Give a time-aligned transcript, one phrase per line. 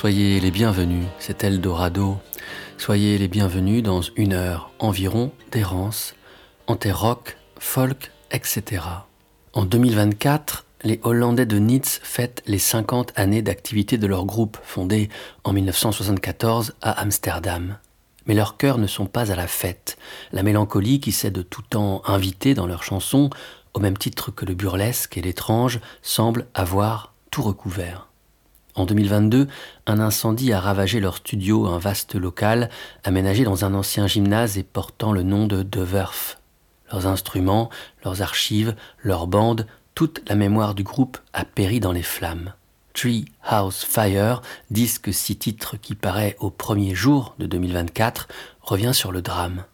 [0.00, 2.18] Soyez les bienvenus, c'est Eldorado.
[2.76, 6.14] Soyez les bienvenus dans une heure environ d'errance,
[6.68, 8.84] rock, folk, etc.
[9.54, 15.08] En 2024, les Hollandais de Nitz fêtent les 50 années d'activité de leur groupe, fondé
[15.42, 17.76] en 1974 à Amsterdam.
[18.26, 19.98] Mais leurs cœurs ne sont pas à la fête.
[20.30, 23.30] La mélancolie qui s'est de tout temps invitée dans leurs chansons,
[23.74, 28.07] au même titre que le burlesque et l'étrange, semble avoir tout recouvert.
[28.78, 29.48] En 2022,
[29.88, 32.70] un incendie a ravagé leur studio, un vaste local
[33.02, 36.38] aménagé dans un ancien gymnase et portant le nom de De Wurf.
[36.92, 37.70] Leurs instruments,
[38.04, 42.52] leurs archives, leurs bandes, toute la mémoire du groupe a péri dans les flammes.
[42.94, 48.28] Tree House Fire, disque six titres qui paraît au premier jour de 2024,
[48.62, 49.64] revient sur le drame.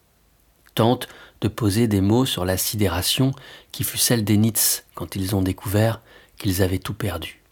[0.74, 1.08] Tente
[1.42, 3.32] de poser des mots sur la sidération
[3.70, 6.00] qui fut celle des Nits quand ils ont découvert
[6.38, 7.43] qu'ils avaient tout perdu.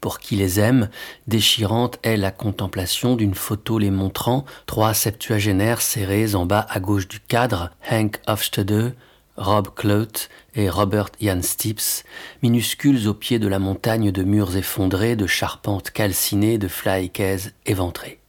[0.00, 0.88] Pour qui les aime,
[1.26, 7.06] déchirante est la contemplation d'une photo les montrant, trois septuagénaires serrés en bas à gauche
[7.06, 8.94] du cadre, Hank Hofstede,
[9.36, 12.04] Rob Clout et Robert Jan Stips,
[12.42, 18.20] minuscules au pied de la montagne de murs effondrés, de charpentes calcinées, de flycases éventrés.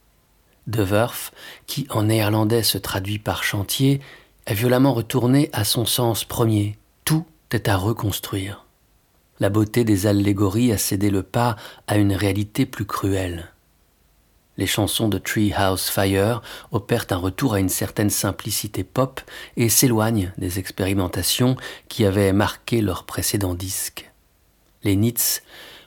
[0.66, 1.32] De Wurf,
[1.66, 4.00] qui en néerlandais se traduit par chantier,
[4.46, 6.78] est violemment retourné à son sens premier.
[7.04, 8.64] Tout est à reconstruire.
[9.42, 11.56] La beauté des allégories a cédé le pas
[11.88, 13.50] à une réalité plus cruelle.
[14.56, 19.20] Les chansons de Treehouse Fire opèrent un retour à une certaine simplicité pop
[19.56, 21.56] et s'éloignent des expérimentations
[21.88, 24.12] qui avaient marqué leurs précédents disques.
[24.84, 25.40] Les Nits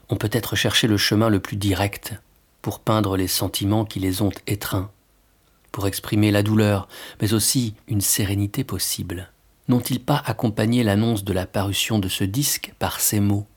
[0.10, 2.14] ont peut-être cherché le chemin le plus direct
[2.62, 4.92] pour peindre les sentiments qui les ont étreints,
[5.72, 6.90] pour exprimer la douleur,
[7.22, 9.30] mais aussi une sérénité possible
[9.68, 13.48] n'ont-ils pas accompagné l'annonce de la parution de ce disque par ces mots?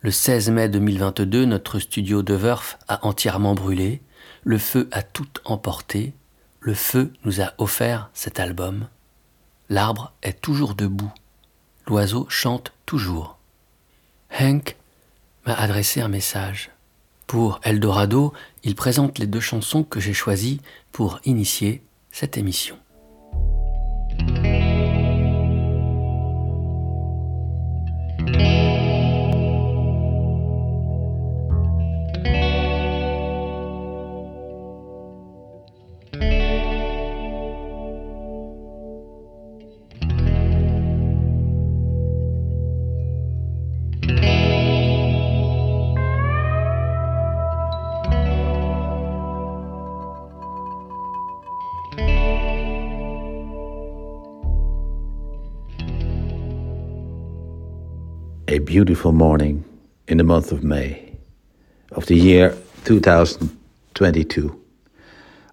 [0.00, 4.02] Le 16 mai 2022, notre studio de Wurf a entièrement brûlé,
[4.42, 6.12] le feu a tout emporté,
[6.60, 8.88] le feu nous a offert cet album.
[9.68, 11.12] L'arbre est toujours debout,
[11.86, 13.38] l'oiseau chante toujours.
[14.30, 14.76] Hank
[15.46, 16.70] m'a adressé un message.
[17.26, 18.32] Pour Eldorado,
[18.64, 22.76] il présente les deux chansons que j'ai choisies pour initier cette émission.
[58.72, 59.62] Beautiful morning
[60.08, 61.12] in the month of May
[61.94, 64.50] of the year 2022.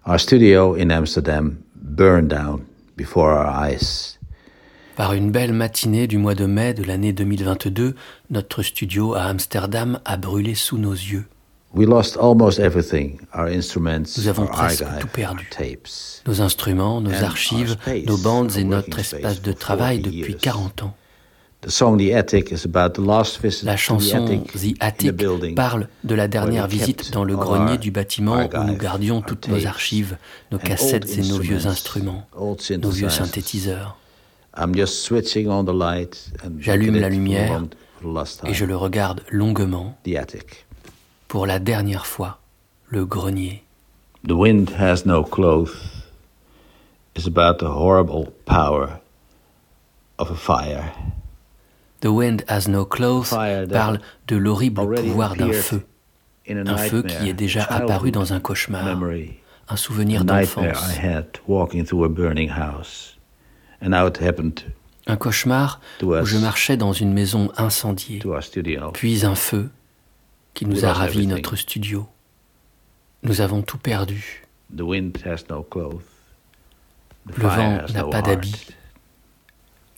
[0.06, 2.64] Our studio in Amsterdam burned down
[2.96, 4.16] before our eyes.
[4.96, 7.94] Par une belle matinée du mois de mai de l'année 2022,
[8.30, 11.26] notre studio à Amsterdam a brûlé sous nos yeux.
[11.74, 15.46] We lost almost everything, our instruments, Nous avons presque tout perdu.
[16.26, 17.76] Nos instruments, nos archives,
[18.06, 20.94] nos bandes et notre espace de travail depuis 40 ans.
[21.62, 21.70] La
[23.76, 28.76] chanson The Attic parle de la dernière visite dans le grenier du bâtiment où nous
[28.76, 30.16] gardions toutes nos archives,
[30.52, 33.98] nos cassettes et nos vieux instruments, nos vieux synthétiseurs.
[36.58, 37.62] J'allume la lumière
[38.44, 39.98] et je le regarde longuement.
[41.28, 42.40] Pour la dernière fois,
[42.88, 43.62] le grenier.
[44.26, 45.76] The wind has no clothes
[47.16, 49.00] is about the horrible power
[50.18, 50.92] of a fire.
[52.00, 53.30] The Wind Has No Clothes
[53.70, 55.84] parle de l'horrible pouvoir d'un feu.
[56.48, 58.98] Un feu qui est déjà apparu dans un cauchemar,
[59.68, 60.98] un souvenir d'enfance.
[65.06, 68.22] Un cauchemar où je marchais dans une maison incendiée,
[68.92, 69.70] puis un feu
[70.54, 72.08] qui nous a ravi notre studio.
[73.22, 74.44] Nous avons tout perdu.
[74.72, 74.84] Le
[77.36, 78.66] vent n'a pas d'habit.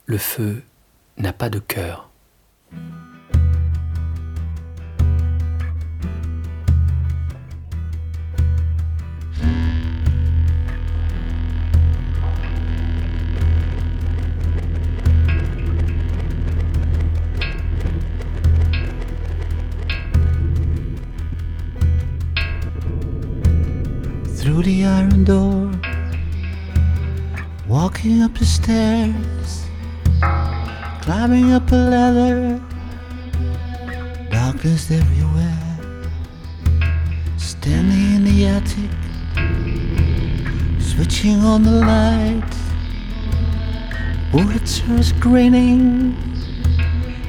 [0.07, 0.63] Le feu
[1.23, 2.11] n'a pas de cœur.
[24.35, 25.71] Through the iron door,
[27.69, 29.72] walking up the stairs
[31.03, 32.61] climbing up a ladder,
[34.31, 35.59] darkness everywhere.
[37.37, 38.91] Standing in the attic,
[40.81, 42.53] switching on the light.
[44.33, 46.15] Wurzel's grinning,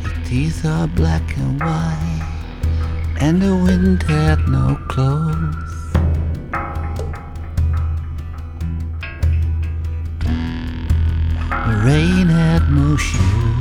[0.04, 2.28] his teeth are black and white,
[3.20, 5.74] and the wind had no clothes.
[11.66, 13.53] The rain had no shoes.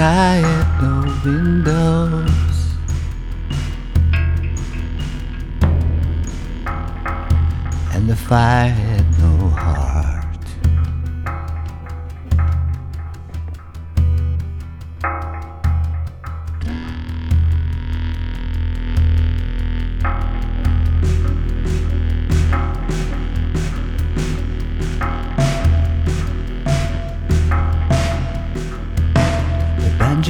[0.00, 0.94] Sky had no
[1.26, 2.58] windows.
[7.92, 8.70] And the fire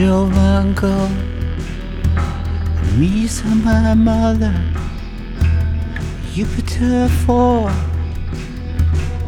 [0.00, 1.08] My uncle,
[2.96, 4.54] me and my mother.
[6.32, 7.70] Jupiter for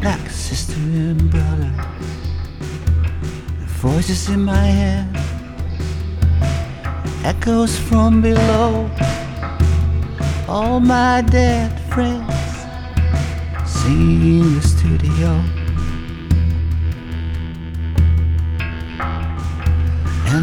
[0.02, 1.70] like sister and brother.
[3.60, 5.14] The voices in my head
[7.22, 8.90] echoes from below.
[10.48, 12.32] All my dead friends
[13.66, 15.61] singing in the studio.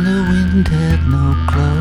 [0.09, 1.78] The wind had no clothes.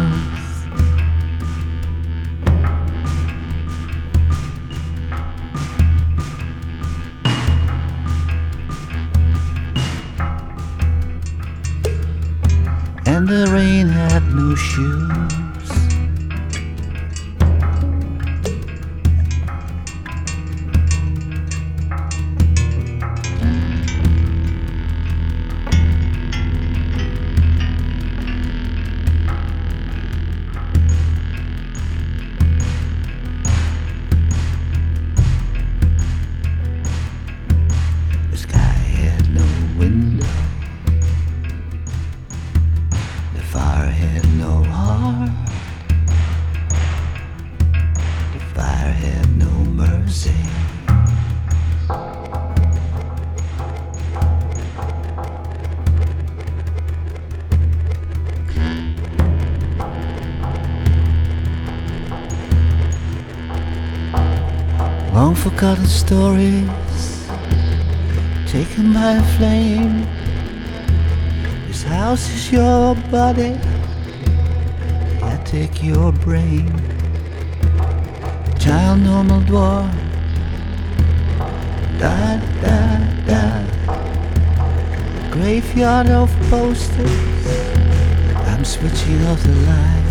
[66.08, 67.28] Stories
[68.46, 70.06] taken by a flame.
[71.66, 73.52] This house is your body.
[75.22, 76.72] I take your brain.
[78.58, 79.93] Child normal dwarf.
[82.00, 82.78] Da da
[83.28, 83.43] da.
[85.31, 87.16] Graveyard of posters.
[88.49, 90.07] I'm switching off the lights.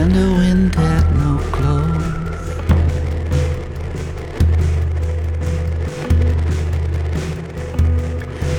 [0.00, 2.46] And the wind had no clothes.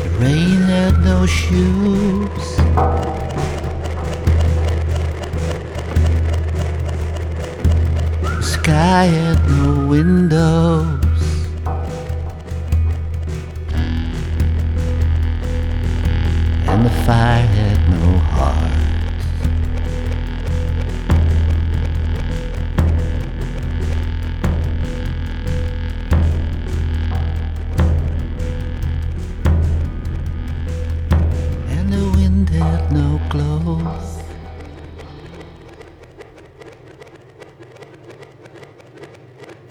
[0.03, 2.47] The rain had no shoes.
[8.21, 11.05] The sky had no windows.
[16.67, 18.78] And the fire had no heart.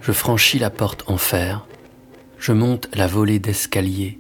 [0.09, 1.67] Je franchis la porte en fer,
[2.39, 4.19] je monte la volée d'escalier,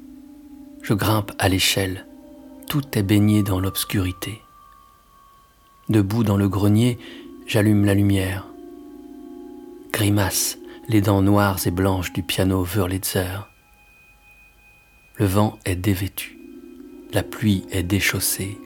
[0.82, 2.04] je grimpe à l'échelle,
[2.68, 4.42] tout est baigné dans l'obscurité.
[5.88, 6.98] Debout dans le grenier,
[7.46, 8.46] j'allume la lumière.
[9.90, 13.48] Grimace, les dents noires et blanches du piano Wurlitzer.
[15.16, 16.38] Le vent est dévêtu,
[17.14, 18.58] la pluie est déchaussée,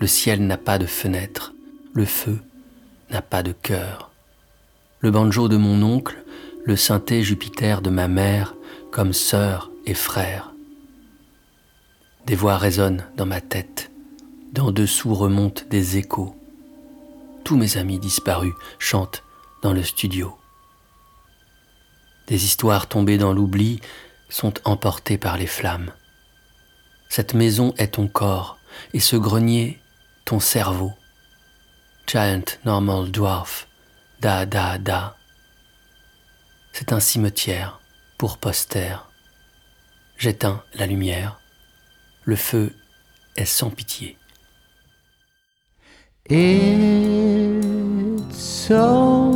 [0.00, 1.54] le ciel n'a pas de fenêtre,
[1.92, 2.40] le feu
[3.12, 4.10] n'a pas de cœur.
[4.98, 6.19] Le banjo de mon oncle,
[6.64, 8.54] le synthé Jupiter de ma mère,
[8.90, 10.52] comme sœur et frère.
[12.26, 13.90] Des voix résonnent dans ma tête,
[14.52, 16.36] d'en dessous remontent des échos.
[17.44, 19.22] Tous mes amis disparus chantent
[19.62, 20.36] dans le studio.
[22.26, 23.80] Des histoires tombées dans l'oubli
[24.28, 25.92] sont emportées par les flammes.
[27.08, 28.58] Cette maison est ton corps
[28.92, 29.80] et ce grenier
[30.24, 30.92] ton cerveau.
[32.06, 33.66] Giant Normal Dwarf,
[34.20, 35.16] da da da.
[36.72, 37.80] C'est un cimetière
[38.18, 39.06] pour poster.
[40.16, 41.40] J'éteins la lumière.
[42.24, 42.74] Le feu
[43.36, 44.16] est sans pitié.
[46.28, 46.68] It's
[48.36, 49.32] so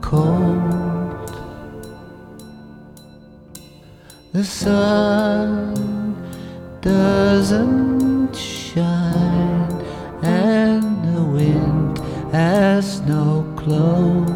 [0.00, 0.76] cold.
[4.32, 5.74] The sun
[6.82, 9.82] doesn't shine,
[10.22, 10.82] and
[11.14, 11.98] the wind
[12.32, 14.35] has no clothes.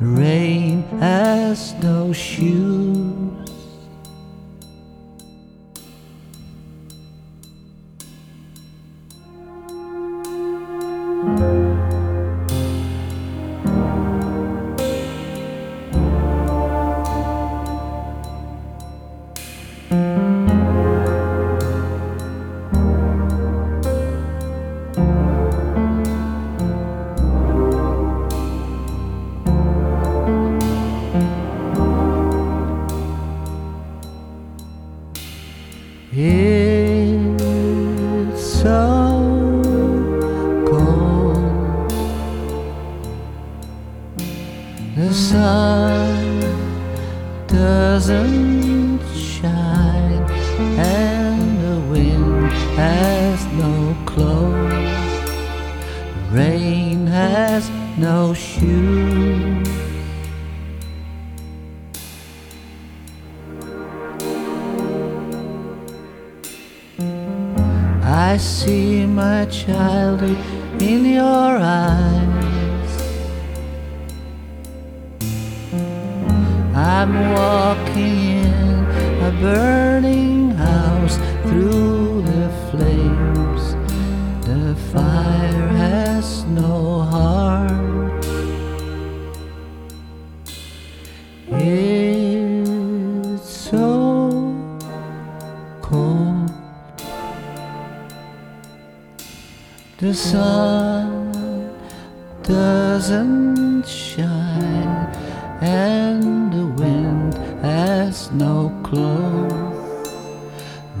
[0.00, 3.09] Rain has no shoes.
[91.52, 94.54] It's so
[95.82, 96.52] cold.
[99.98, 101.74] The sun
[102.44, 105.12] doesn't shine,
[105.60, 110.08] and the wind has no clothes.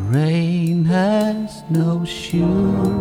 [0.08, 2.99] Rain has no shoes.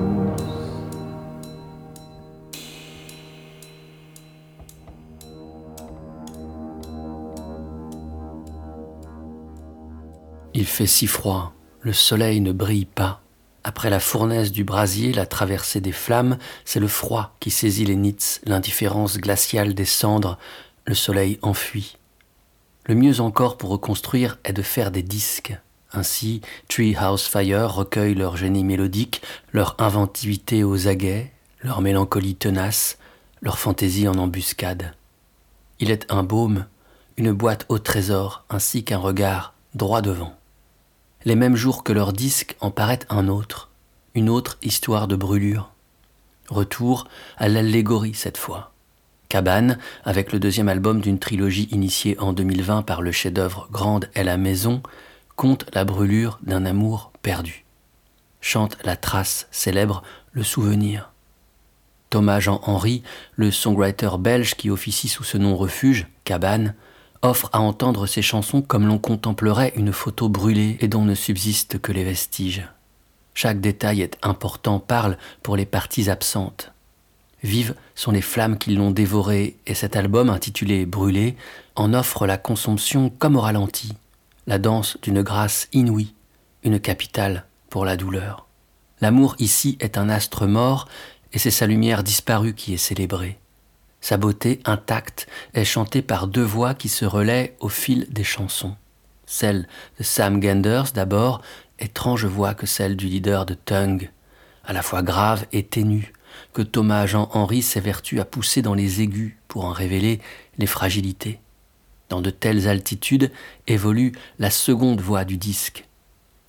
[10.85, 13.21] Si froid, le soleil ne brille pas.
[13.63, 17.95] Après la fournaise du brasier, la traversée des flammes, c'est le froid qui saisit les
[17.95, 20.37] nits, l'indifférence glaciale des cendres,
[20.85, 21.97] le soleil enfuit.
[22.85, 25.55] Le mieux encore pour reconstruire est de faire des disques.
[25.91, 29.21] Ainsi, Treehouse Fire recueille leur génie mélodique,
[29.51, 31.31] leur inventivité aux aguets,
[31.61, 32.97] leur mélancolie tenace,
[33.41, 34.93] leur fantaisie en embuscade.
[35.79, 36.65] Il est un baume,
[37.17, 40.38] une boîte au trésor, ainsi qu'un regard droit devant.
[41.25, 43.69] Les mêmes jours que leur disque en paraît un autre,
[44.15, 45.69] une autre histoire de brûlure.
[46.47, 48.71] Retour à l'allégorie cette fois.
[49.27, 54.23] Cabane, avec le deuxième album d'une trilogie initiée en 2020 par le chef-d'œuvre Grande est
[54.23, 54.81] la maison,
[55.35, 57.65] conte la brûlure d'un amour perdu.
[58.39, 61.11] Chante la trace célèbre le souvenir.
[62.09, 63.03] Thomas Jean-Henry,
[63.35, 66.75] le songwriter belge qui officie sous ce nom refuge, Cabane,
[67.21, 71.79] offre à entendre ces chansons comme l'on contemplerait une photo brûlée et dont ne subsistent
[71.79, 72.67] que les vestiges.
[73.33, 76.71] Chaque détail est important, parle pour les parties absentes.
[77.43, 81.35] Vives sont les flammes qui l'ont dévoré et cet album intitulé Brûlé
[81.75, 83.93] en offre la consomption comme au ralenti,
[84.45, 86.13] la danse d'une grâce inouïe,
[86.63, 88.45] une capitale pour la douleur.
[88.99, 90.87] L'amour ici est un astre mort
[91.31, 93.39] et c'est sa lumière disparue qui est célébrée.
[94.01, 98.75] Sa beauté intacte est chantée par deux voix qui se relaient au fil des chansons.
[99.25, 99.67] Celle
[99.99, 101.41] de Sam Genders d'abord,
[101.79, 104.09] étrange voix que celle du leader de Tung,
[104.63, 106.13] à la fois grave et ténue,
[106.53, 110.19] que Thomas Jean-Henri s'évertue à pousser dans les aigus pour en révéler
[110.57, 111.39] les fragilités.
[112.09, 113.31] Dans de telles altitudes
[113.67, 115.85] évolue la seconde voix du disque,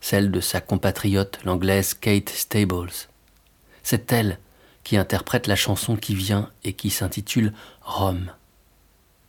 [0.00, 2.90] celle de sa compatriote, l'anglaise Kate Stables.
[3.82, 4.38] C'est elle
[4.84, 8.32] qui interprète la chanson qui vient et qui s'intitule Rome.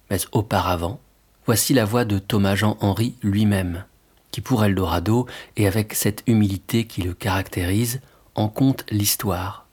[0.10, 1.00] Mais auparavant,
[1.46, 3.86] voici la voix de Thomas Jean-Henri lui-même,
[4.32, 5.28] qui pour Eldorado,
[5.58, 8.02] et avec cette humilité qui le caractérise,
[8.36, 9.66] en compte l'histoire.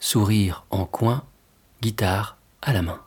[0.00, 1.24] Sourire en coin,
[1.82, 3.00] guitare à la main.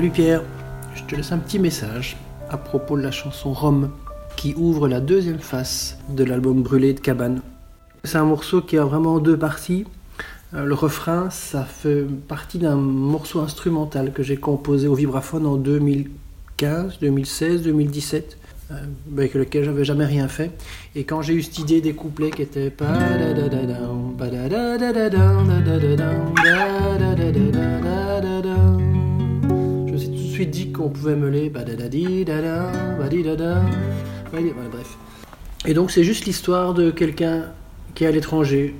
[0.00, 0.42] Salut Pierre,
[0.94, 2.16] je te laisse un petit message
[2.48, 3.90] à propos de la chanson Rome
[4.34, 7.42] qui ouvre la deuxième face de l'album Brûlé de Cabane.
[8.04, 9.84] C'est un morceau qui a vraiment deux parties.
[10.54, 15.56] Euh, le refrain, ça fait partie d'un morceau instrumental que j'ai composé au vibraphone en
[15.56, 18.38] 2015, 2016, 2017,
[19.12, 20.50] avec lequel j'avais jamais rien fait.
[20.94, 22.70] Et quand j'ai eu cette idée des couplets qui étaient
[30.46, 31.50] dit qu'on pouvait meuler
[34.70, 34.96] bref.
[35.66, 37.44] Et donc c'est juste l'histoire de quelqu'un
[37.94, 38.74] qui est à l'étranger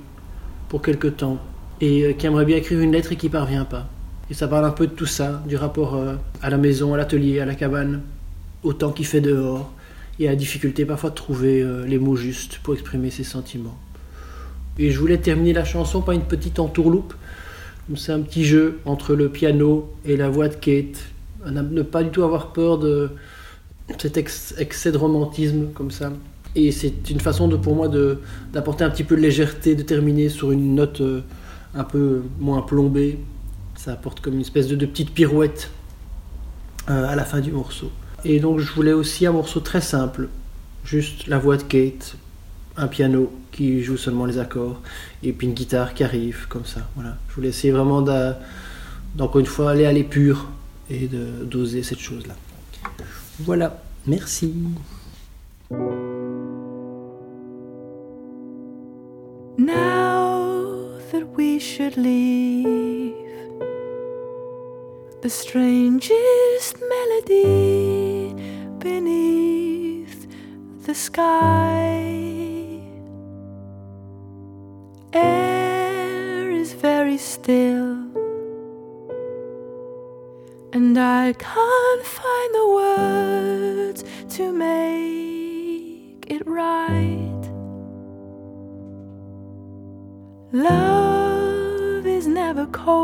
[0.69, 1.39] pour quelque temps
[1.81, 3.89] et euh, qui aimerait bien écrire une lettre et qui parvient pas.
[4.29, 6.97] Et ça parle un peu de tout ça, du rapport euh, à la maison, à
[6.97, 8.01] l'atelier, à la cabane,
[8.63, 9.73] au temps qu'il fait dehors,
[10.19, 13.77] et à la difficulté parfois de trouver euh, les mots justes pour exprimer ses sentiments.
[14.79, 17.13] Et je voulais terminer la chanson par une petite entourloupe.
[17.95, 21.09] C'est un petit jeu entre le piano et la voix de Kate.
[21.45, 23.09] Ne pas du tout avoir peur de
[23.97, 26.11] cet excès de romantisme comme ça.
[26.55, 27.89] Et c'est une façon de, pour moi
[28.51, 31.01] d'apporter un petit peu de légèreté, de terminer sur une note
[31.73, 33.19] un peu moins plombé.
[33.75, 35.71] Ça apporte comme une espèce de, de petite pirouette
[36.89, 37.91] euh, à la fin du morceau.
[38.25, 40.29] Et donc je voulais aussi un morceau très simple,
[40.83, 42.15] juste la voix de Kate,
[42.77, 44.81] un piano qui joue seulement les accords,
[45.23, 46.81] et puis une guitare qui arrive comme ça.
[46.95, 47.17] Voilà.
[47.29, 50.47] Je voulais essayer vraiment d'encore une fois aller à l'épure
[50.91, 52.35] et d'oser cette chose-là.
[53.39, 54.53] Voilà, merci.
[59.57, 63.15] Now that we should leave.
[65.21, 68.33] The strangest melody
[68.79, 70.27] beneath
[70.85, 72.17] the sky.
[75.13, 78.10] Air is very still,
[80.73, 84.03] and I can't find the words
[84.35, 87.41] to make it right.
[90.53, 92.95] Love is never cold,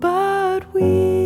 [0.00, 1.16] but we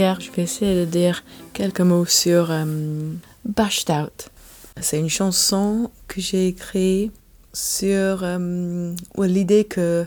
[0.00, 2.64] Je vais essayer de dire quelques mots sur euh,
[3.44, 4.30] Bashed Out.
[4.80, 7.12] C'est une chanson que j'ai écrite
[7.52, 10.06] sur euh, l'idée que.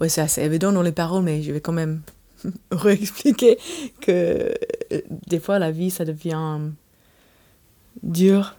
[0.00, 2.02] Ouais, c'est assez évident dans les paroles, mais je vais quand même
[2.70, 3.58] réexpliquer
[4.00, 4.54] que
[4.92, 6.60] euh, des fois la vie ça devient
[8.04, 8.54] dur,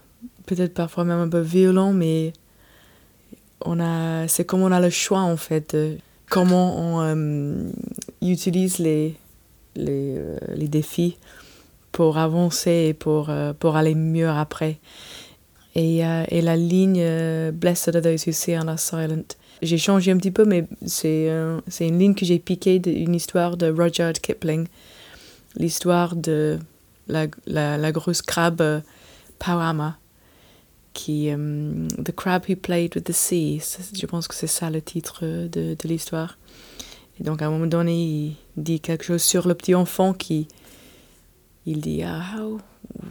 [0.47, 2.34] peut-être parfois même un peu violent, mais
[3.63, 5.97] on a, c'est comme on a le choix en fait, de
[6.30, 7.69] comment on euh,
[8.21, 9.15] utilise les,
[9.78, 11.18] les, euh, les défis
[11.92, 14.80] pour avancer et pour, euh, pour aller mieux après.
[15.76, 17.04] Et, euh, et la ligne
[17.52, 19.36] Blessed are those who see and are silent.
[19.62, 21.32] J'ai changé un petit peu, mais c'est
[21.68, 24.68] c'est une ligne que j'ai piquée d'une histoire de Rudyard Kipling.
[25.56, 26.60] L'histoire de
[27.08, 28.84] la, la, grosse crabe
[29.40, 29.98] Pauama.
[30.94, 33.62] Qui, the Crab Who Played with the Sea.
[33.94, 36.38] Je pense que c'est ça le titre de, de l'histoire.
[37.19, 40.47] Et donc, à un moment donné, il dit quelque chose sur le petit enfant qui.
[41.65, 42.60] Il dit ah, How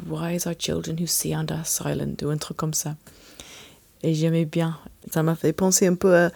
[0.08, 2.96] wise are children who see and are silent, ou un truc comme ça.
[4.02, 4.78] Et j'aimais bien.
[5.10, 6.30] Ça m'a fait penser un peu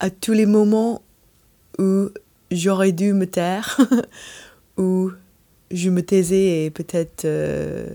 [0.00, 1.02] à, tous les moments
[1.78, 2.08] où
[2.50, 3.78] j'aurais dû me taire,
[4.76, 5.10] où
[5.70, 7.86] je me taisais et peut-être euh,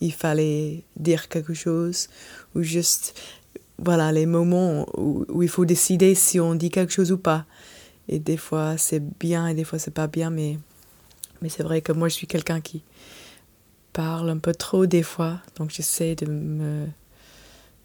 [0.00, 2.08] il fallait dire quelque chose,
[2.54, 3.18] ou juste,
[3.78, 7.46] voilà, les moments où il faut décider si on dit quelque chose ou pas.
[8.12, 10.58] Et des fois c'est bien et des fois c'est pas bien, mais,
[11.40, 12.82] mais c'est vrai que moi je suis quelqu'un qui
[13.92, 16.88] parle un peu trop des fois, donc j'essaie de me,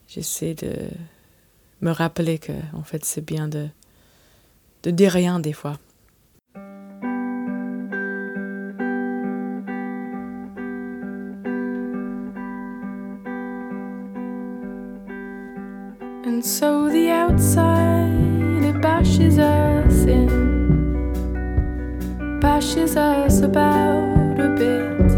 [0.08, 0.74] j'essaie de
[1.82, 3.68] me rappeler que en fait c'est bien de,
[4.82, 5.78] de dire rien des fois.
[16.26, 19.38] And so the outside it bashes
[20.08, 21.10] in,
[22.40, 25.12] bashes us about a bit.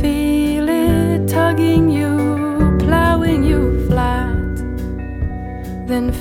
[0.00, 4.56] Feel it tugging you, plowing you flat.
[5.86, 6.12] Then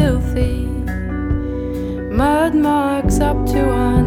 [0.00, 0.64] filthy.
[2.20, 4.02] Mud marks up to our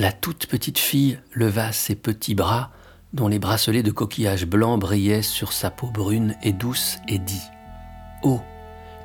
[0.00, 2.70] La toute petite fille leva ses petits bras,
[3.12, 7.42] dont les bracelets de coquillage blanc brillaient sur sa peau brune et douce, et dit
[8.22, 8.40] Ô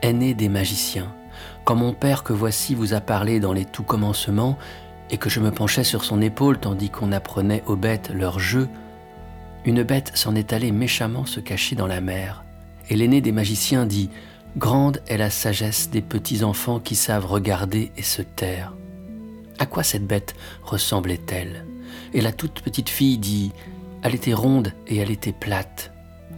[0.01, 1.13] aîné des magiciens,
[1.65, 4.57] quand mon père que voici vous a parlé dans les tout commencements,
[5.09, 8.69] et que je me penchais sur son épaule tandis qu'on apprenait aux bêtes leur jeu,
[9.65, 12.45] une bête s'en est allée méchamment se cacher dans la mer.
[12.89, 14.09] Et l'aîné des magiciens dit
[14.55, 18.71] Grande est la sagesse des petits enfants qui savent regarder et se taire.
[19.59, 21.65] À quoi cette bête ressemblait-elle?
[22.13, 23.51] Et la toute petite fille dit
[24.01, 25.91] Elle était ronde et elle était plate.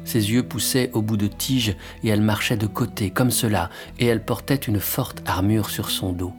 [0.06, 4.06] Ses yeux poussaient au bout de tiges et elle marchait de côté, comme cela, et
[4.06, 6.34] elle portait une forte armure sur son dos.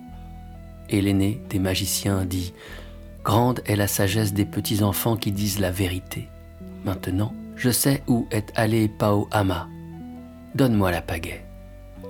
[0.89, 2.55] Et l'aîné des magiciens dit
[3.25, 6.29] Grande est la sagesse des petits enfants qui disent la vérité.
[6.85, 9.69] Maintenant, je sais où est allé Pao Ama.
[10.55, 11.48] Donne-moi la pagaie.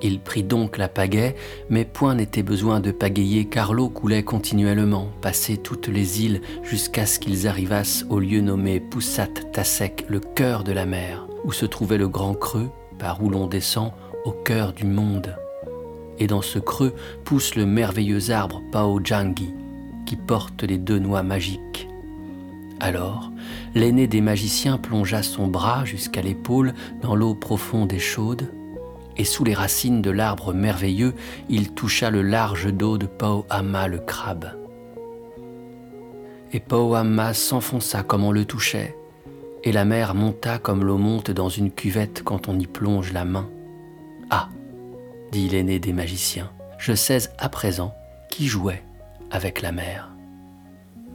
[0.03, 1.35] Il prit donc la pagaie,
[1.71, 7.05] mais point n'était besoin de pagayer car l'eau coulait continuellement, passait toutes les îles jusqu'à
[7.05, 11.67] ce qu'ils arrivassent au lieu nommé Poussat Tasek, le cœur de la mer, où se
[11.67, 13.93] trouvait le grand creux par où l'on descend
[14.25, 15.37] au cœur du monde.
[16.21, 19.53] Et dans ce creux pousse le merveilleux arbre Pao Jangi,
[20.07, 21.89] qui porte les deux noix magiques.
[22.81, 23.33] Alors,
[23.75, 28.53] l'aîné des magiciens plongea son bras jusqu'à l'épaule dans l'eau profonde et chaude,
[29.18, 31.14] et sous les racines de l'arbre merveilleux,
[31.48, 34.52] il toucha le large dos de Paoama le crabe.
[36.52, 38.96] Et Paoama s'enfonça comme on le touchait,
[39.64, 43.24] et la mer monta comme l'eau monte dans une cuvette quand on y plonge la
[43.24, 43.50] main.
[44.31, 44.48] Ah,
[45.33, 47.92] dit l'aîné des magiciens, je sais à présent
[48.31, 48.83] qui jouait
[49.31, 50.11] avec la mer.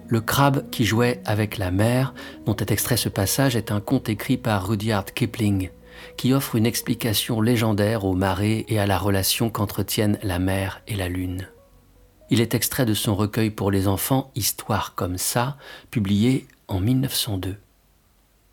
[0.08, 2.14] Le crabe qui jouait avec la mer,
[2.46, 5.70] dont est extrait ce passage, est un conte écrit par Rudyard Kipling,
[6.18, 10.96] qui offre une explication légendaire aux marées et à la relation qu'entretiennent la mer et
[10.96, 11.48] la lune.
[12.30, 15.58] Il est extrait de son recueil pour les enfants Histoire comme ça,
[15.92, 17.58] publié en 1902.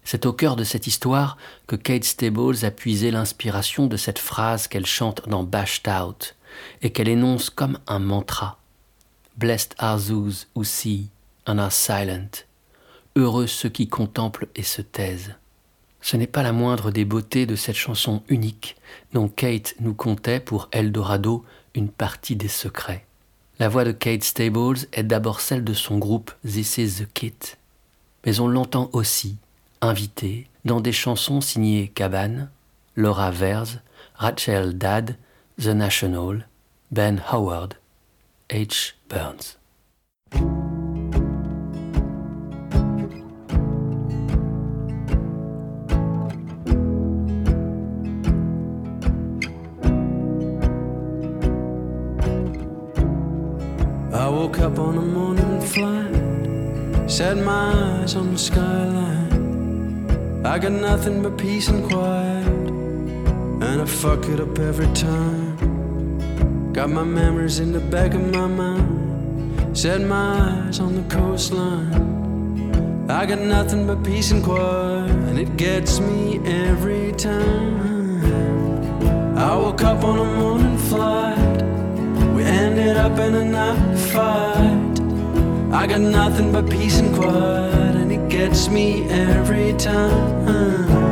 [0.04, 4.66] C'est au cœur de cette histoire que Kate Stables a puisé l'inspiration de cette phrase
[4.66, 6.36] qu'elle chante dans Bashed Out
[6.82, 8.58] et qu'elle énonce comme un mantra.
[9.36, 11.08] Blessed are those who see
[11.46, 12.44] and are silent.
[13.16, 15.34] Heureux ceux qui contemplent et se taisent.
[16.00, 18.76] Ce n'est pas la moindre des beautés de cette chanson unique
[19.12, 23.04] dont Kate nous contait pour Eldorado une partie des secrets.
[23.58, 27.56] La voix de Kate Stables est d'abord celle de son groupe This Is the Kit,
[28.24, 29.36] mais on l'entend aussi,
[29.82, 32.50] invitée, dans des chansons signées Cabane,
[32.96, 33.82] Laura Vers,
[34.14, 35.16] Rachel Dadd,
[35.58, 36.48] The National,
[36.90, 37.74] Ben Howard,
[38.50, 38.94] H.
[39.08, 39.58] Burns.
[57.10, 59.26] Set my eyes on the skyline.
[60.46, 66.72] I got nothing but peace and quiet, and I fuck it up every time.
[66.72, 73.10] Got my memories in the back of my mind, set my eyes on the coastline.
[73.10, 78.22] I got nothing but peace and quiet, and it gets me every time.
[79.36, 81.62] I woke up on a morning flight.
[82.36, 84.89] We ended up in a night fight.
[85.72, 91.09] I got nothing but peace and quiet, and it gets me every time.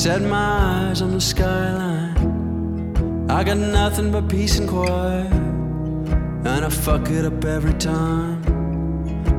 [0.00, 2.16] Set my eyes on the skyline.
[3.28, 8.40] I got nothing but peace and quiet, and I fuck it up every time.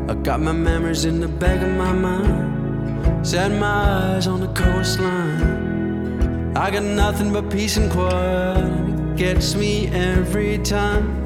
[0.08, 4.50] I got my memories in the back of my mind, set my eyes on the
[4.50, 6.56] coastline.
[6.56, 11.26] I got nothing but peace and quiet, it gets me every time.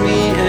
[0.00, 0.47] Me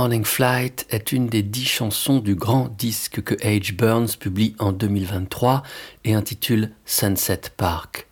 [0.00, 3.74] Morning Flight est une des dix chansons du grand disque que H.
[3.74, 5.64] Burns publie en 2023
[6.04, 8.06] et intitule Sunset Park.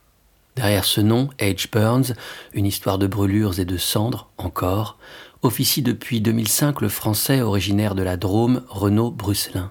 [0.56, 1.70] Derrière ce nom, H.
[1.70, 2.14] Burns,
[2.54, 4.98] une histoire de brûlures et de cendres, encore,
[5.42, 9.70] officie depuis 2005 le français originaire de la Drôme, Renaud Brusselin.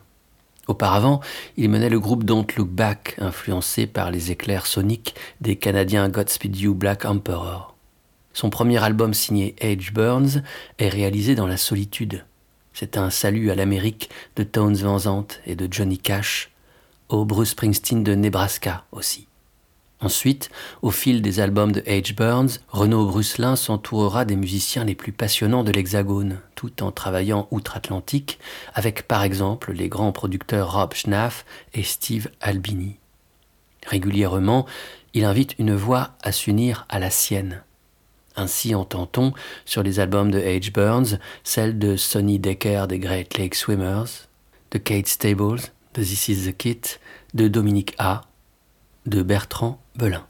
[0.69, 1.19] Auparavant,
[1.57, 6.55] il menait le groupe Don't Look Back, influencé par les éclairs soniques des Canadiens Godspeed
[6.55, 7.74] You Black Emperor.
[8.35, 9.93] Son premier album signé H.
[9.93, 10.43] Burns
[10.77, 12.25] est réalisé dans la solitude.
[12.73, 16.51] C'est un salut à l'Amérique de Townes Van et de Johnny Cash,
[17.07, 19.29] au Bruce Springsteen de Nebraska aussi.
[20.01, 20.49] Ensuite,
[20.81, 22.13] au fil des albums de H.
[22.13, 28.37] Burns, Renaud Brusselin s'entourera des musiciens les plus passionnants de l'Hexagone, tout en travaillant outre-Atlantique
[28.73, 32.97] avec par exemple les grands producteurs Rob Schnaff et Steve Albini.
[33.87, 34.65] Régulièrement,
[35.13, 37.63] il invite une voix à s'unir à la sienne.
[38.35, 39.33] Ainsi entend-on
[39.65, 40.71] sur les albums de H.
[40.71, 44.27] Burns celle de Sonny Decker des Great Lake Swimmers,
[44.71, 45.61] de Kate Stables,
[45.93, 46.99] de This Is the Kit,
[47.33, 48.23] de Dominique A,
[49.05, 50.25] de Bertrand Belin.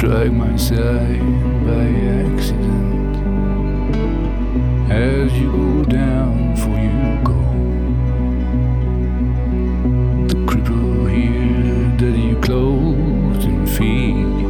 [0.00, 1.20] Strike my side
[1.66, 1.86] by
[2.24, 3.16] accident
[4.90, 7.40] as you go down for you go.
[10.28, 14.40] The cripple here that you clothe and feed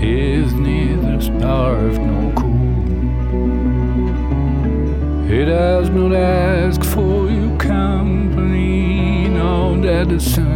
[0.00, 2.84] is neither starved nor cool.
[5.28, 10.51] It has not asked for your company, no, that the sun,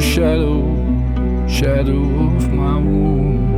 [0.00, 0.62] shadow,
[1.46, 3.49] shadow of my wound.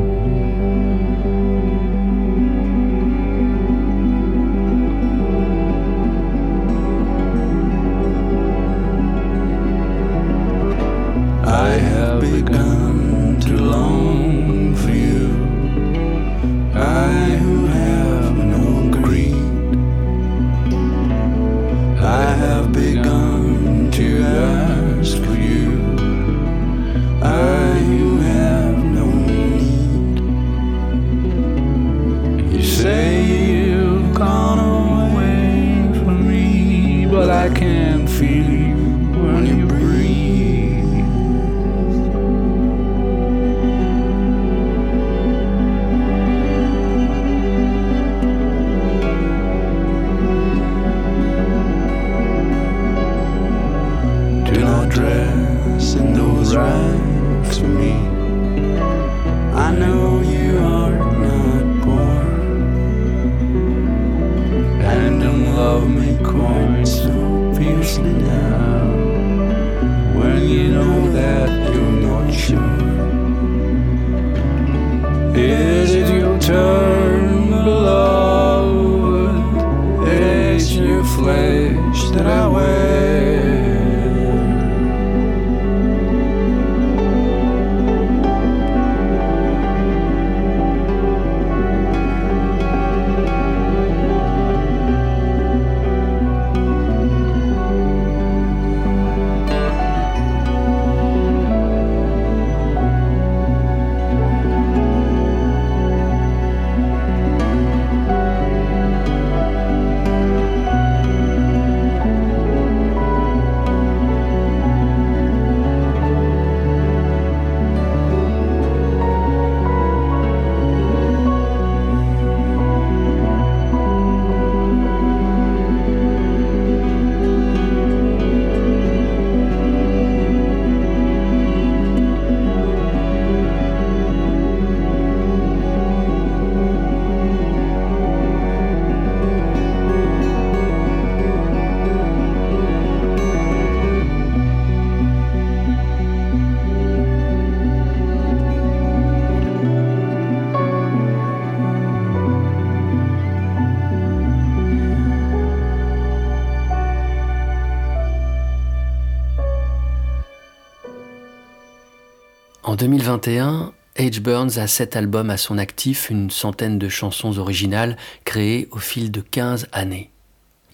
[163.13, 164.21] 2021, H.
[164.21, 169.11] Burns a sept albums à son actif, une centaine de chansons originales créées au fil
[169.11, 170.11] de 15 années.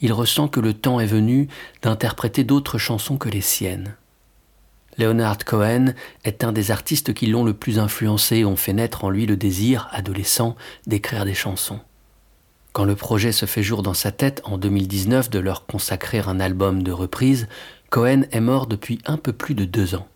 [0.00, 1.48] Il ressent que le temps est venu
[1.82, 3.96] d'interpréter d'autres chansons que les siennes.
[4.98, 9.02] Leonard Cohen est un des artistes qui l'ont le plus influencé et ont fait naître
[9.04, 10.54] en lui le désir, adolescent,
[10.86, 11.80] d'écrire des chansons.
[12.72, 16.38] Quand le projet se fait jour dans sa tête en 2019 de leur consacrer un
[16.38, 17.48] album de reprise,
[17.90, 20.06] Cohen est mort depuis un peu plus de deux ans.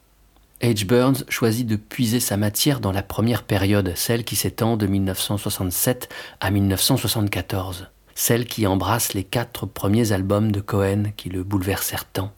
[0.63, 0.87] H.
[0.87, 6.09] Burns choisit de puiser sa matière dans la première période, celle qui s'étend de 1967
[6.41, 12.33] à 1974, celle qui embrasse les quatre premiers albums de Cohen qui le bouleversèrent tant,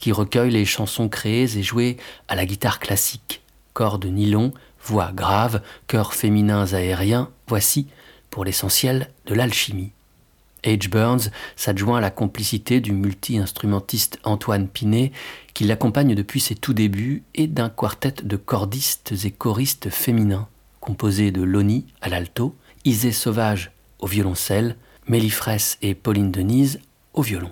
[0.00, 3.42] qui recueille les chansons créées et jouées à la guitare classique,
[3.74, 4.52] cordes nylon,
[4.84, 7.86] voix grave, chœurs féminins aériens, voici,
[8.30, 9.92] pour l'essentiel, de l'alchimie.
[10.64, 10.88] H.
[10.88, 15.12] Burns s'adjoint à la complicité du multi-instrumentiste Antoine Pinet,
[15.54, 20.48] qui l'accompagne depuis ses tout débuts, et d'un quartet de cordistes et choristes féminins,
[20.80, 22.54] composé de Loni à l'alto,
[22.84, 26.80] Isée Sauvage au violoncelle, Mélie Fraisse et Pauline Denise
[27.14, 27.50] au violon.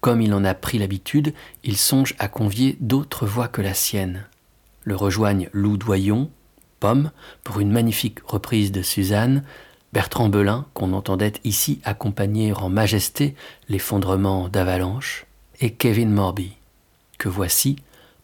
[0.00, 1.32] Comme il en a pris l'habitude,
[1.62, 4.24] il songe à convier d'autres voix que la sienne.
[4.82, 6.30] Le rejoignent Lou Doyon,
[6.80, 7.12] Pomme,
[7.44, 9.44] pour une magnifique reprise de Suzanne,
[9.92, 13.34] Bertrand Belin, qu'on entendait ici accompagner en majesté
[13.68, 15.26] l'effondrement d'Avalanche,
[15.60, 16.56] et Kevin Morby,
[17.18, 17.76] que voici,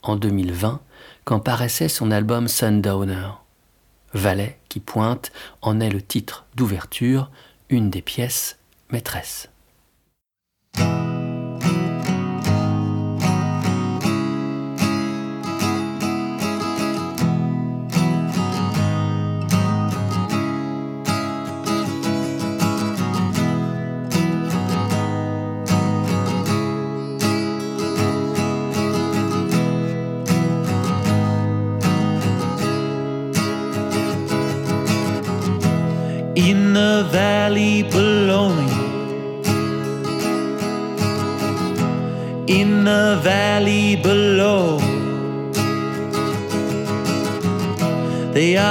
[0.02, 0.80] en 2020,
[1.24, 3.28] quand paraissait son album Sundowner.
[4.14, 7.30] Valet qui pointe en est le titre d'ouverture,
[7.68, 8.58] une des pièces
[8.90, 9.50] maîtresses.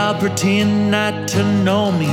[0.07, 2.07] All pretend not to know me.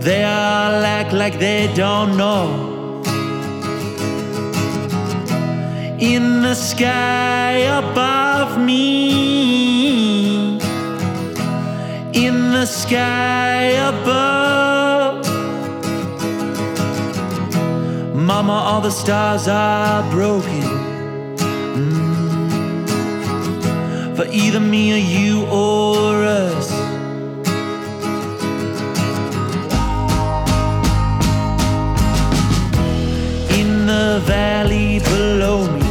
[0.00, 2.46] They all act like they don't know.
[5.98, 10.56] In the sky above me,
[12.14, 13.60] in the sky
[13.90, 15.26] above.
[18.14, 20.51] Mama, all the stars are broken.
[24.16, 26.70] For either me or you or us.
[33.58, 35.88] In the valley below me.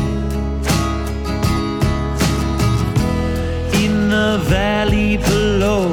[3.84, 5.84] In the valley below.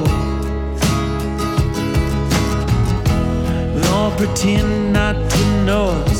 [3.94, 6.17] All pretend not to know us.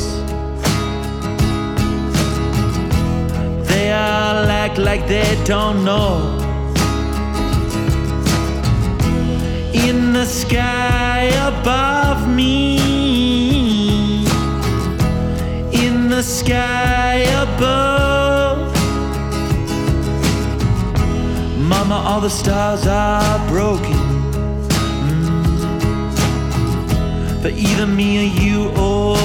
[3.99, 6.11] All act like they don't know.
[9.87, 11.21] In the sky
[11.51, 12.57] above me.
[15.83, 18.57] In the sky above.
[21.71, 23.99] Mama, all the stars are broken.
[25.07, 25.41] Mm.
[27.41, 29.18] For either me or you or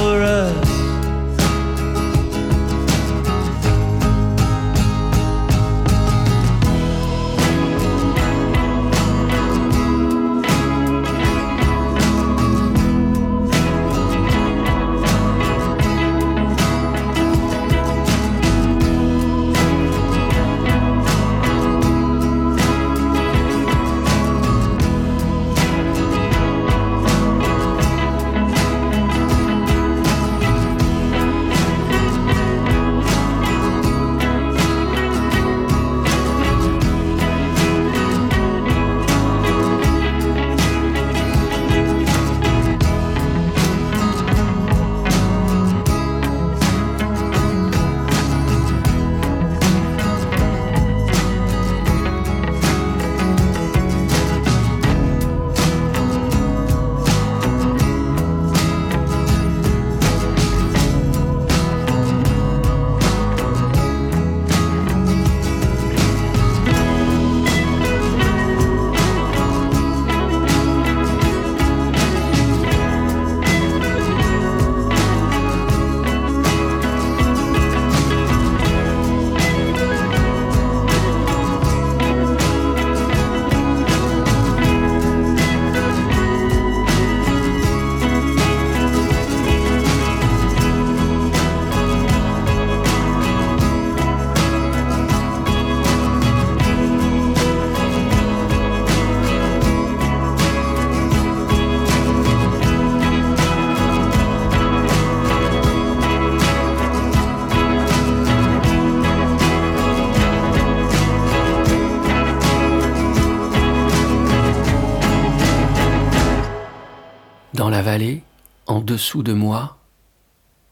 [118.67, 119.79] En dessous de moi,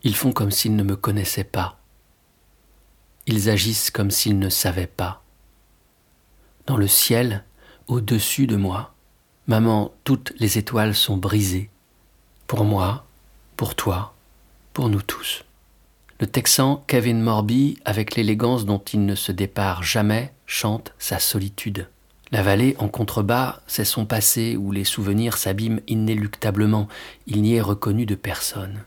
[0.02, 1.78] ils font comme s'ils ne me connaissaient pas.
[3.26, 5.22] Ils agissent comme s'ils ne savaient pas.
[6.66, 7.44] Dans le ciel,
[7.86, 8.94] au-dessus de moi,
[9.46, 11.70] maman, toutes les étoiles sont brisées.
[12.48, 13.04] Pour moi,
[13.56, 14.14] pour toi,
[14.72, 15.44] pour nous tous.
[16.18, 21.88] Le Texan Kevin Morby, avec l'élégance dont il ne se dépare jamais, chante sa solitude.
[22.32, 26.88] La vallée en contrebas, c'est son passé où les souvenirs s'abîment inéluctablement,
[27.26, 28.84] il n'y est reconnu de personne.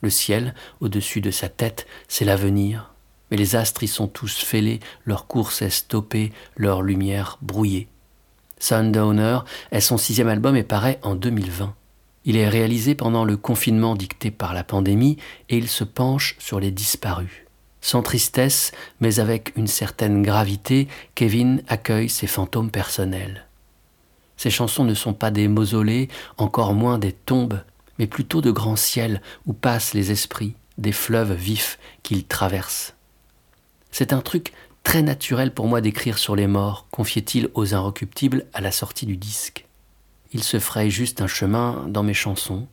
[0.00, 2.92] Le ciel, au-dessus de sa tête, c'est l'avenir,
[3.30, 7.86] mais les astres y sont tous fêlés, leur course est stoppée, leur lumière brouillée.
[8.58, 9.38] Sundowner
[9.70, 11.76] est son sixième album et paraît en 2020.
[12.24, 15.18] Il est réalisé pendant le confinement dicté par la pandémie
[15.48, 17.41] et il se penche sur les disparus.
[17.82, 18.70] Sans tristesse,
[19.00, 23.46] mais avec une certaine gravité, Kevin accueille ses fantômes personnels.
[24.36, 26.08] Ses chansons ne sont pas des mausolées,
[26.38, 27.60] encore moins des tombes,
[27.98, 32.94] mais plutôt de grands ciels où passent les esprits, des fleuves vifs qu'ils traversent.
[33.90, 34.52] C'est un truc
[34.84, 39.16] très naturel pour moi d'écrire sur les morts, confiait-il aux Inrecuptibles à la sortie du
[39.16, 39.66] disque.
[40.32, 42.66] Il se fraye juste un chemin dans mes chansons.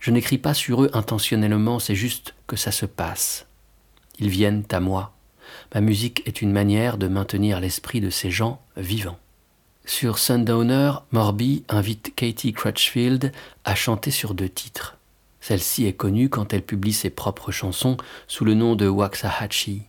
[0.00, 3.46] Je n'écris pas sur eux intentionnellement, c'est juste que ça se passe.
[4.18, 5.12] Ils viennent à moi.
[5.74, 9.18] Ma musique est une manière de maintenir l'esprit de ces gens vivants.
[9.86, 13.32] Sur Sundowner, Morby invite Katie Crutchfield
[13.64, 14.96] à chanter sur deux titres.
[15.40, 19.82] Celle-ci est connue quand elle publie ses propres chansons sous le nom de Waxahachie.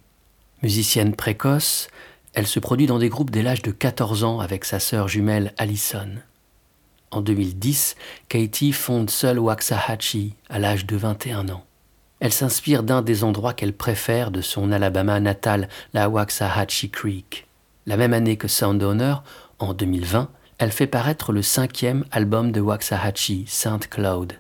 [0.62, 1.88] Musicienne précoce,
[2.34, 5.54] elle se produit dans des groupes dès l'âge de 14 ans avec sa sœur jumelle
[5.58, 6.10] Allison.
[7.12, 7.96] En 2010,
[8.28, 11.64] Katie fonde seule Waxahachie à l'âge de 21 ans.
[12.26, 17.46] Elle s'inspire d'un des endroits qu'elle préfère de son Alabama natal, la Waxahachie Creek.
[17.86, 18.82] La même année que Sound
[19.60, 24.34] en 2020, elle fait paraître le cinquième album de Waxahachie, Saint Cloud,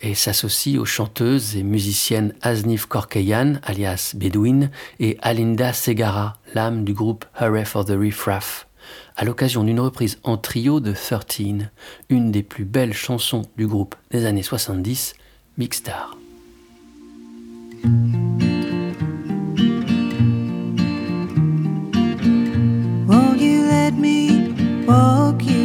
[0.00, 4.68] et s'associe aux chanteuses et musiciennes Asnif Korkeyan, alias Bedouin,
[4.98, 8.66] et Alinda Segara, l'âme du groupe Hurry for the Riffraff,
[9.14, 11.68] à l'occasion d'une reprise en trio de 13,
[12.08, 15.14] une des plus belles chansons du groupe des années 70,
[15.58, 16.19] Mixstar.
[17.82, 19.00] Won't
[23.40, 24.52] you let me
[24.86, 25.59] walk you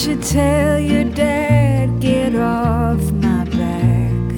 [0.00, 4.30] Won't you tell your dad get off my back?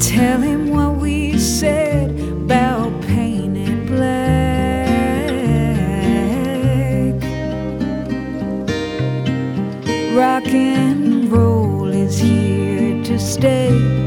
[0.00, 4.14] Tell him what we said about painted black.
[10.16, 14.03] Rock and roll is here to stay.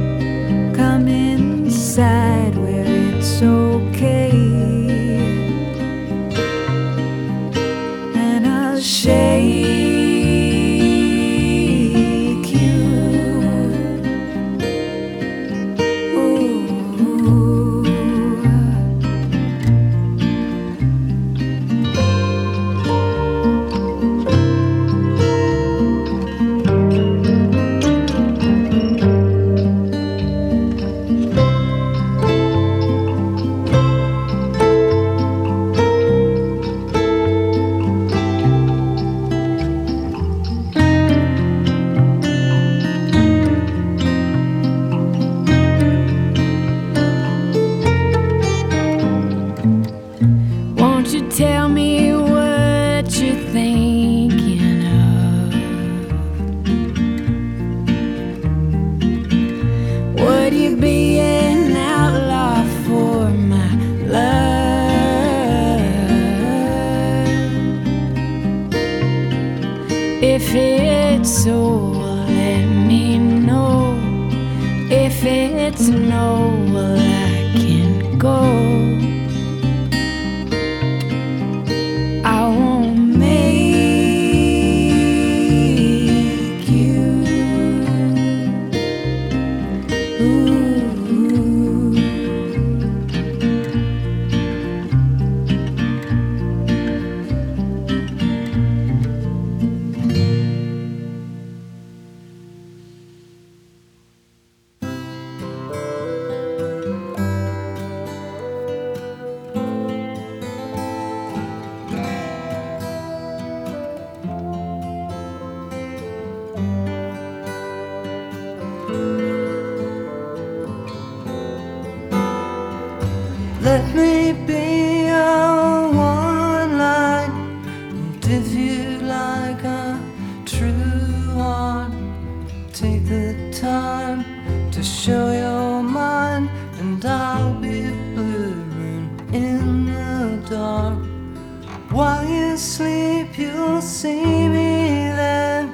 [141.91, 145.69] While you sleep you'll see me there.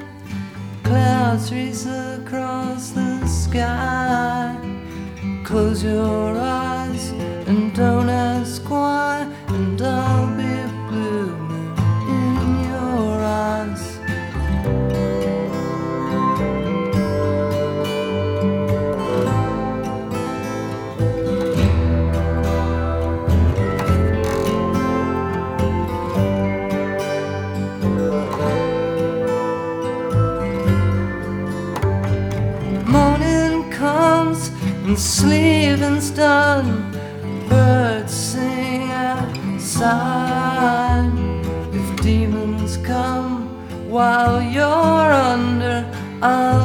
[0.82, 4.56] Clouds race across the sky.
[5.44, 6.63] Close your eyes
[36.14, 36.92] done,
[37.48, 40.40] birds sing outside.
[41.72, 43.48] If demons come
[43.90, 45.84] while you're under,
[46.22, 46.63] I'll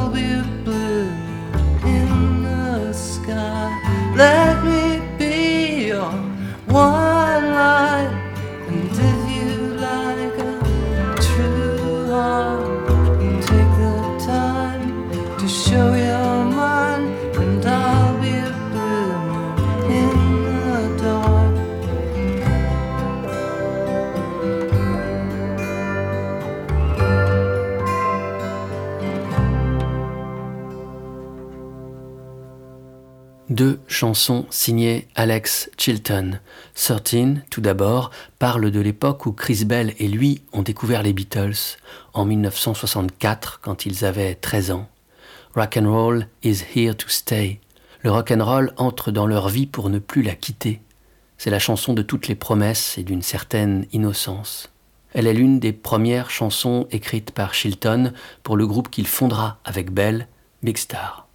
[34.00, 36.40] Deux chansons signées Alex Chilton.
[36.74, 41.76] 13, tout d'abord, parle de l'époque où Chris Bell et lui ont découvert les Beatles,
[42.14, 44.88] en 1964, quand ils avaient 13 ans.
[45.54, 47.60] Rock and roll is here to stay.
[48.00, 50.80] Le rock and roll entre dans leur vie pour ne plus la quitter.
[51.36, 54.70] C'est la chanson de toutes les promesses et d'une certaine innocence.
[55.12, 59.92] Elle est l'une des premières chansons écrites par Chilton pour le groupe qu'il fondera avec
[59.92, 60.26] Bell,
[60.62, 61.29] Big Star.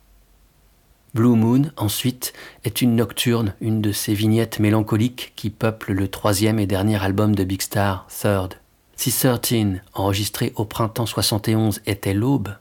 [1.16, 2.34] Blue Moon, ensuite,
[2.66, 7.36] est une nocturne, une de ces vignettes mélancoliques qui peuplent le troisième et dernier album
[7.36, 8.56] de Big Star, Third.
[8.98, 12.58] Si 13, enregistré au printemps 71, était l'aube,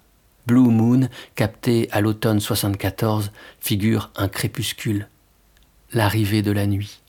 [0.47, 5.09] Blue Moon, capté à l'automne 74, figure un crépuscule,
[5.93, 7.01] l'arrivée de la nuit.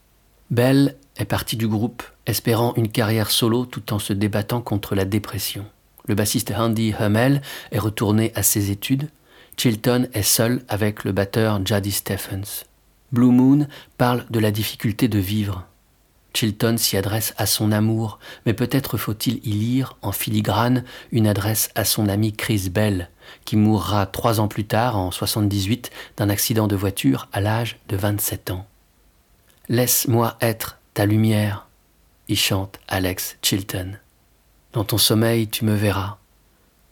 [0.49, 5.05] Bell est parti du groupe, espérant une carrière solo tout en se débattant contre la
[5.05, 5.67] dépression.
[6.07, 9.09] Le bassiste Andy Hummel est retourné à ses études.
[9.58, 12.66] Chilton est seul avec le batteur Jaddy Stephens.
[13.12, 15.66] Blue Moon parle de la difficulté de vivre.
[16.34, 20.84] Chilton s'y adresse à son amour, mais peut-être faut-il y lire en filigrane
[21.14, 23.10] une adresse à son ami Chris Bell,
[23.45, 27.95] qui mourra trois ans plus tard, en 78, d'un accident de voiture à l'âge de
[27.95, 28.68] 27 ans.
[29.70, 31.68] Laisse-moi être ta lumière,
[32.28, 33.97] y chante Alex Chilton.
[34.74, 36.18] Dans ton sommeil, tu me verras.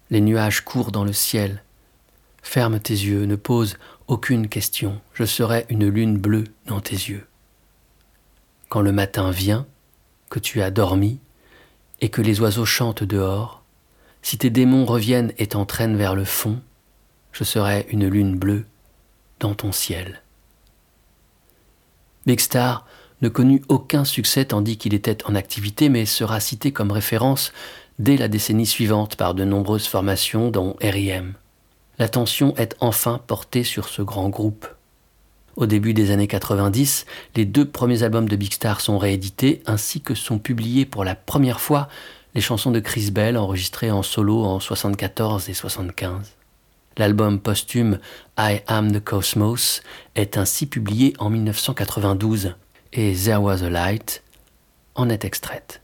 [0.09, 1.62] Les nuages courent dans le ciel.
[2.43, 3.77] Ferme tes yeux, ne pose
[4.07, 5.01] aucune question.
[5.13, 7.25] Je serai une lune bleue dans tes yeux.
[8.69, 9.65] Quand le matin vient,
[10.29, 11.19] que tu as dormi,
[12.01, 13.63] et que les oiseaux chantent dehors,
[14.21, 16.61] si tes démons reviennent et t'entraînent vers le fond,
[17.31, 18.65] je serai une lune bleue
[19.39, 20.21] dans ton ciel.
[22.25, 22.85] Big Star
[23.21, 27.53] ne connut aucun succès tandis qu'il était en activité, mais sera cité comme référence
[27.99, 31.35] dès la décennie suivante par de nombreuses formations, dont R.I.M.
[32.03, 34.67] L'attention est enfin portée sur ce grand groupe.
[35.55, 37.05] Au début des années 90,
[37.37, 41.15] les deux premiers albums de Big Star sont réédités, ainsi que sont publiés pour la
[41.15, 41.87] première fois
[42.35, 46.33] les chansons de Chris Bell enregistrées en solo en 74 et 75.
[46.97, 47.99] L'album posthume
[48.37, 49.81] I Am the Cosmos
[50.15, 52.55] est ainsi publié en 1992
[52.91, 54.23] et There Was a Light
[54.95, 55.79] en est extraite.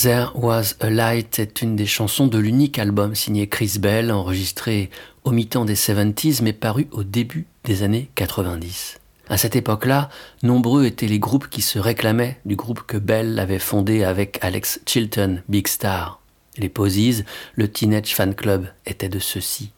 [0.00, 4.90] There Was a Light est une des chansons de l'unique album signé Chris Bell, enregistré
[5.24, 9.00] au mi-temps des 70s mais paru au début des années 90.
[9.28, 10.08] À cette époque-là,
[10.44, 14.78] nombreux étaient les groupes qui se réclamaient du groupe que Bell avait fondé avec Alex
[14.86, 16.20] Chilton, Big Star.
[16.58, 17.24] Les Posies,
[17.56, 19.72] le Teenage Fan Club étaient de ceux-ci.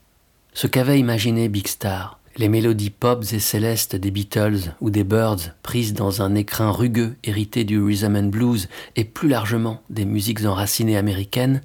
[0.53, 5.53] Ce qu'avait imaginé Big Star, les mélodies pop et célestes des Beatles ou des Birds,
[5.62, 10.47] prises dans un écrin rugueux hérité du rhythm and blues et plus largement des musiques
[10.47, 11.61] enracinées américaines,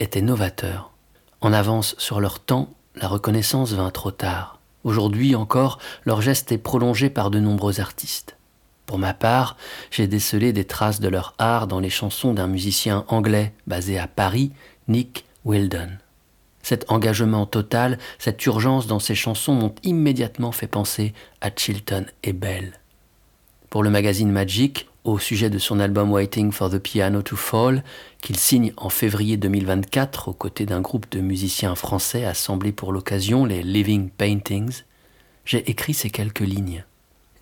[0.00, 0.92] étaient novateurs.
[1.40, 4.60] En avance sur leur temps, la reconnaissance vint trop tard.
[4.84, 8.36] Aujourd'hui encore, leur geste est prolongé par de nombreux artistes.
[8.84, 9.56] Pour ma part,
[9.90, 14.06] j'ai décelé des traces de leur art dans les chansons d'un musicien anglais basé à
[14.06, 14.52] Paris,
[14.88, 15.88] Nick Weldon.
[16.68, 22.34] Cet engagement total, cette urgence dans ses chansons m'ont immédiatement fait penser à Chilton et
[22.34, 22.78] Bell.
[23.70, 27.82] Pour le magazine Magic, au sujet de son album Waiting for the Piano to Fall,
[28.20, 33.46] qu'il signe en février 2024 aux côtés d'un groupe de musiciens français assemblés pour l'occasion,
[33.46, 34.82] les Living Paintings,
[35.46, 36.84] j'ai écrit ces quelques lignes.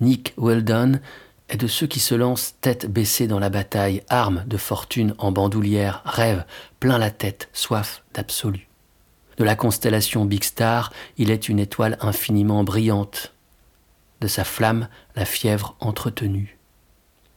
[0.01, 1.01] Nick Weldon
[1.49, 5.33] est de ceux qui se lancent tête baissée dans la bataille, arme de fortune en
[5.33, 6.45] bandoulière, rêve,
[6.79, 8.69] plein la tête, soif d'absolu.
[9.37, 13.35] De la constellation Big Star, il est une étoile infiniment brillante.
[14.23, 16.57] De sa flamme, la fièvre entretenue.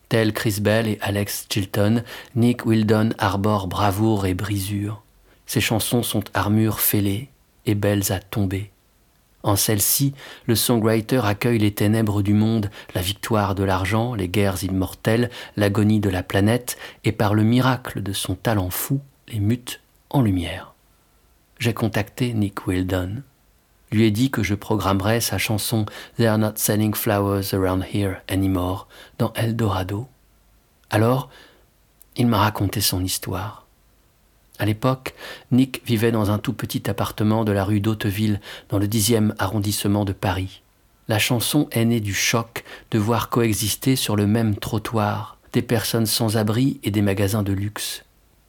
[0.07, 2.03] Tel Chris Bell et Alex Chilton,
[2.35, 5.03] Nick Wildon arbore bravoure et brisure.
[5.45, 7.29] Ses chansons sont armures fêlées
[7.65, 8.71] et belles à tomber.
[9.43, 10.13] En celle-ci,
[10.47, 15.99] le songwriter accueille les ténèbres du monde, la victoire de l'argent, les guerres immortelles, l'agonie
[15.99, 20.73] de la planète, et par le miracle de son talent fou, les mute en lumière
[21.59, 23.21] j'ai contacté Nick Wildon.
[23.91, 25.85] Lui ai dit que je programmerais sa chanson
[26.15, 28.87] They Are Not Selling Flowers Around Here Anymore
[29.17, 30.07] dans Eldorado.
[30.89, 31.29] Alors,
[32.15, 33.65] il m'a raconté son histoire.
[34.57, 35.15] À l'époque,
[35.51, 38.39] Nick vivait dans un tout petit appartement de la rue d'Hauteville,
[38.69, 40.61] dans le dixième arrondissement de Paris.
[41.07, 46.05] La chanson est née du choc de voir coexister sur le même trottoir des personnes
[46.05, 48.03] sans abri et des magasins de luxe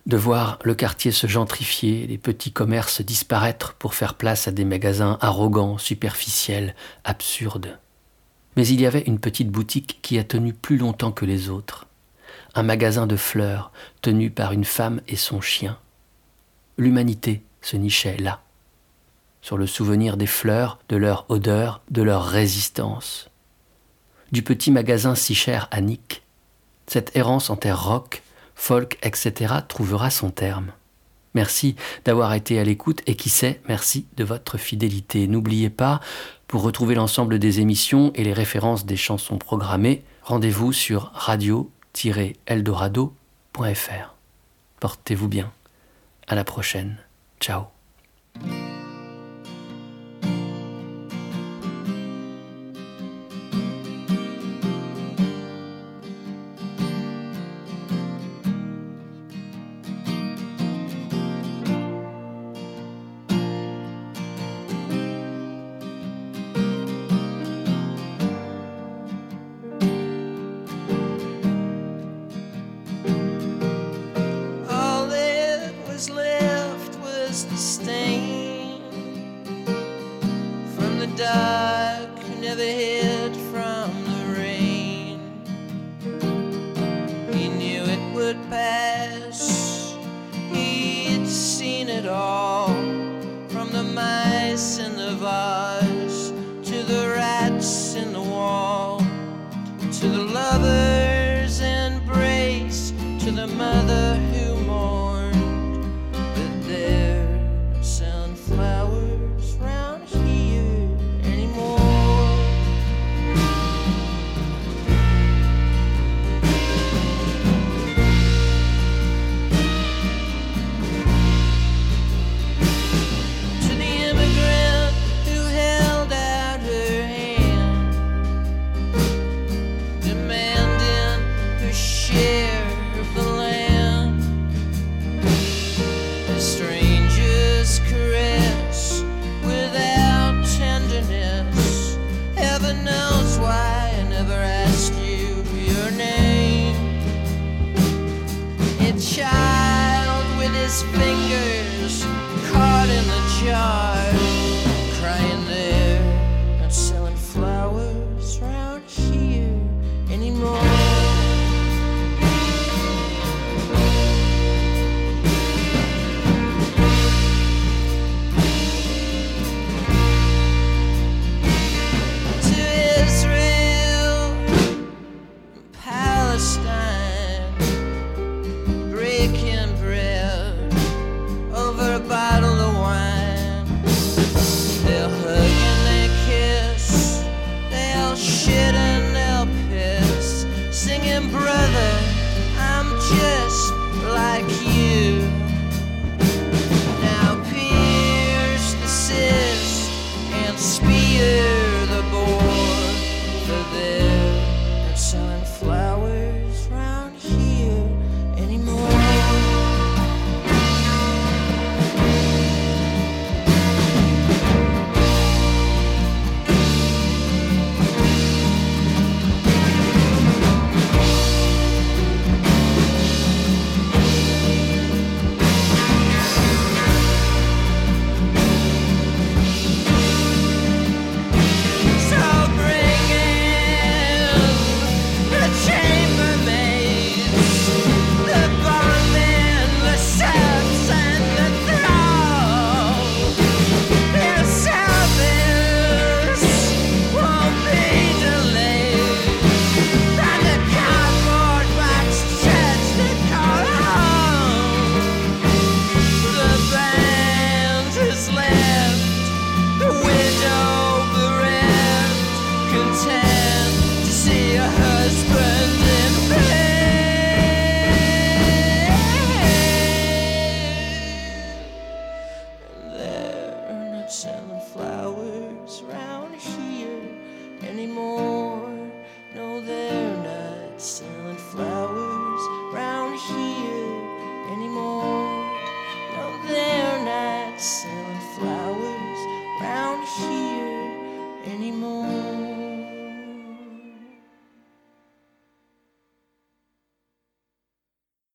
[0.07, 4.65] de voir le quartier se gentrifier, les petits commerces disparaître pour faire place à des
[4.65, 6.75] magasins arrogants, superficiels,
[7.05, 7.79] absurdes.
[8.57, 11.87] Mais il y avait une petite boutique qui a tenu plus longtemps que les autres,
[12.55, 13.73] un magasin de fleurs
[14.03, 15.79] tenu par une femme et son chien.
[16.77, 18.41] L'humanité se nichait là,
[19.43, 23.31] sur le souvenir des fleurs, de leur odeur, de leur résistance.
[24.33, 26.23] Du petit magasin si cher à Nick,
[26.87, 28.23] cette errance en terre rock
[28.61, 30.73] folk, etc., trouvera son terme.
[31.35, 35.27] Merci d'avoir été à l'écoute et qui sait, merci de votre fidélité.
[35.27, 36.01] N'oubliez pas,
[36.47, 44.15] pour retrouver l'ensemble des émissions et les références des chansons programmées, rendez-vous sur radio-eldorado.fr.
[44.81, 45.53] Portez-vous bien.
[46.27, 46.99] À la prochaine.
[47.41, 47.63] Ciao.